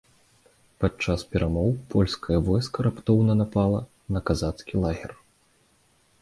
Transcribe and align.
Падчас 0.83 1.25
перамоў 1.35 1.69
польскае 1.95 2.37
войска 2.47 2.77
раптоўна 2.87 3.33
напала 3.43 3.79
на 4.17 4.23
казацкі 4.31 4.75
лагер. 4.87 5.11